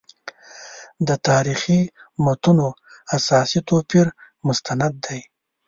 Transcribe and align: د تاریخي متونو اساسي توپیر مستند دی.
د 1.07 1.09
تاریخي 1.27 1.79
متونو 2.25 2.67
اساسي 3.17 3.59
توپیر 3.69 4.07
مستند 4.47 4.93
دی. 5.05 5.19